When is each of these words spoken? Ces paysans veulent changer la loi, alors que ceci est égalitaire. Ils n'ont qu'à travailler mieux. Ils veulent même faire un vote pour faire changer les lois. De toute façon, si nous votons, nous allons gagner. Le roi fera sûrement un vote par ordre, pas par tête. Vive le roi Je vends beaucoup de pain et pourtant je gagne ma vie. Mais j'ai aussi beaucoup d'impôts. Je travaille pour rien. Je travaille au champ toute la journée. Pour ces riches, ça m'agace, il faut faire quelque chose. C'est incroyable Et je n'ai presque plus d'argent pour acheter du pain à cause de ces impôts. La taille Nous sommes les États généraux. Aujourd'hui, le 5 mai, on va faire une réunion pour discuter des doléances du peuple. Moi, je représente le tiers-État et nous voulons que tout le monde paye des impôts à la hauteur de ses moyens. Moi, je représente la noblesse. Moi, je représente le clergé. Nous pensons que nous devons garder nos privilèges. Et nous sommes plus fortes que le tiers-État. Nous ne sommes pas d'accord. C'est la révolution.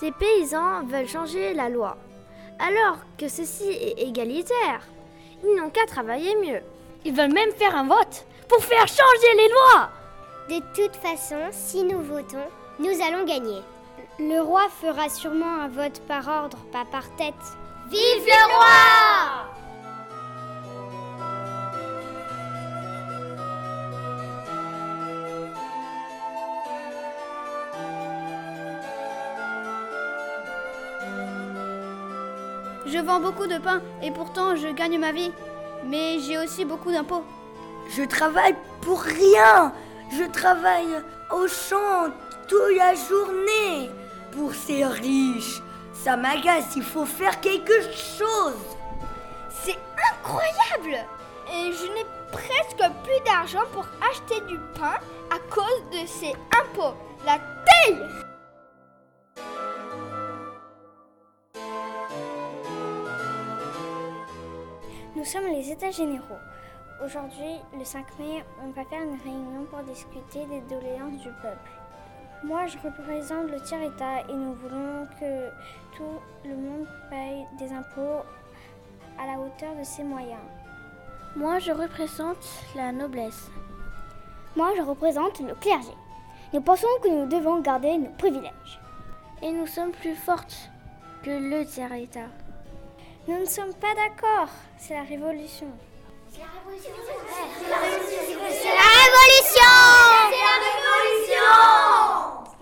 Ces 0.00 0.10
paysans 0.10 0.82
veulent 0.84 1.08
changer 1.08 1.54
la 1.54 1.68
loi, 1.68 1.96
alors 2.58 2.98
que 3.16 3.28
ceci 3.28 3.68
est 3.68 4.02
égalitaire. 4.02 4.80
Ils 5.44 5.56
n'ont 5.56 5.70
qu'à 5.70 5.86
travailler 5.86 6.34
mieux. 6.36 6.60
Ils 7.04 7.14
veulent 7.14 7.32
même 7.32 7.52
faire 7.52 7.76
un 7.76 7.86
vote 7.86 8.26
pour 8.48 8.64
faire 8.64 8.88
changer 8.88 9.34
les 9.36 9.48
lois. 9.48 9.90
De 10.48 10.58
toute 10.74 10.96
façon, 10.96 11.38
si 11.52 11.84
nous 11.84 12.02
votons, 12.02 12.48
nous 12.80 13.02
allons 13.06 13.24
gagner. 13.24 13.60
Le 14.18 14.40
roi 14.40 14.62
fera 14.80 15.08
sûrement 15.08 15.60
un 15.62 15.68
vote 15.68 16.00
par 16.08 16.26
ordre, 16.28 16.58
pas 16.72 16.84
par 16.90 17.04
tête. 17.16 17.34
Vive 17.88 18.26
le 18.26 18.54
roi 18.54 19.46
Je 32.94 33.00
vends 33.00 33.18
beaucoup 33.18 33.48
de 33.48 33.58
pain 33.58 33.82
et 34.04 34.12
pourtant 34.12 34.54
je 34.54 34.68
gagne 34.68 35.00
ma 35.00 35.10
vie. 35.10 35.32
Mais 35.84 36.20
j'ai 36.20 36.38
aussi 36.38 36.64
beaucoup 36.64 36.92
d'impôts. 36.92 37.24
Je 37.90 38.04
travaille 38.04 38.54
pour 38.82 39.00
rien. 39.02 39.72
Je 40.16 40.22
travaille 40.30 41.02
au 41.32 41.48
champ 41.48 42.12
toute 42.46 42.76
la 42.76 42.94
journée. 42.94 43.90
Pour 44.30 44.54
ces 44.54 44.84
riches, 44.84 45.60
ça 45.92 46.16
m'agace, 46.16 46.76
il 46.76 46.84
faut 46.84 47.04
faire 47.04 47.40
quelque 47.40 47.82
chose. 47.82 48.62
C'est 49.50 49.78
incroyable 50.12 51.04
Et 51.52 51.72
je 51.72 51.86
n'ai 51.94 52.06
presque 52.30 52.92
plus 53.02 53.24
d'argent 53.26 53.66
pour 53.72 53.86
acheter 54.08 54.40
du 54.46 54.56
pain 54.78 54.98
à 55.32 55.38
cause 55.52 55.82
de 55.90 56.06
ces 56.06 56.32
impôts. 56.62 56.94
La 57.26 57.38
taille 57.38 58.08
Nous 65.24 65.30
sommes 65.30 65.52
les 65.52 65.70
États 65.70 65.90
généraux. 65.90 66.36
Aujourd'hui, 67.02 67.56
le 67.78 67.82
5 67.82 68.04
mai, 68.18 68.44
on 68.62 68.68
va 68.72 68.84
faire 68.84 69.02
une 69.02 69.18
réunion 69.22 69.64
pour 69.70 69.82
discuter 69.82 70.44
des 70.44 70.60
doléances 70.68 71.22
du 71.22 71.30
peuple. 71.40 71.70
Moi, 72.42 72.66
je 72.66 72.76
représente 72.76 73.50
le 73.50 73.58
tiers-État 73.58 74.20
et 74.28 74.34
nous 74.34 74.52
voulons 74.52 75.08
que 75.18 75.48
tout 75.96 76.20
le 76.44 76.54
monde 76.54 76.86
paye 77.08 77.46
des 77.58 77.72
impôts 77.72 78.22
à 79.18 79.26
la 79.26 79.38
hauteur 79.40 79.74
de 79.78 79.82
ses 79.82 80.04
moyens. 80.04 80.44
Moi, 81.36 81.58
je 81.58 81.72
représente 81.72 82.46
la 82.76 82.92
noblesse. 82.92 83.50
Moi, 84.56 84.72
je 84.76 84.82
représente 84.82 85.40
le 85.40 85.54
clergé. 85.54 85.94
Nous 86.52 86.60
pensons 86.60 86.86
que 87.02 87.08
nous 87.08 87.26
devons 87.26 87.62
garder 87.62 87.96
nos 87.96 88.12
privilèges. 88.18 88.78
Et 89.40 89.50
nous 89.52 89.66
sommes 89.66 89.92
plus 89.92 90.16
fortes 90.16 90.68
que 91.22 91.30
le 91.30 91.64
tiers-État. 91.64 92.28
Nous 93.26 93.40
ne 93.40 93.46
sommes 93.46 93.72
pas 93.74 93.94
d'accord. 93.94 94.50
C'est 94.76 94.92
la 94.92 95.02
révolution. 95.02 95.68